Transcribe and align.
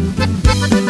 Thank 0.00 0.72
you. 0.72 0.89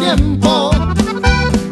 tiempo. 0.00 0.70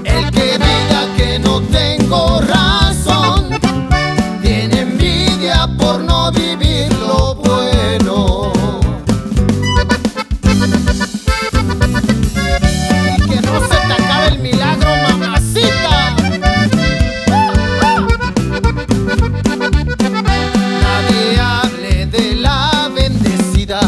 El 0.04 0.30
que 0.30 0.58
diga 0.58 1.14
que 1.16 1.38
no 1.38 1.60
tengo 1.62 2.40
razón, 2.40 3.50
tiene 4.42 4.80
envidia 4.80 5.68
por 5.78 6.00
no 6.00 6.30
vivir 6.32 6.92
lo 6.98 7.34
bueno. 7.34 8.52
Que 13.28 13.40
no 13.40 13.60
se 13.68 13.76
te 13.86 13.92
acabe 13.92 14.28
el 14.28 14.38
milagro, 14.40 14.90
mamacita. 15.08 16.16
Nadie 20.82 21.40
hable 21.40 22.06
de 22.06 22.34
la 22.36 22.90
bendecida. 22.94 23.80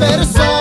persona 0.00 0.59